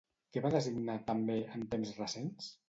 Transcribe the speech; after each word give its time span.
Què 0.37 0.41
va 0.45 0.49
designar, 0.55 0.95
també, 1.11 1.37
en 1.59 1.67
temps 1.75 1.93
recents? 2.01 2.51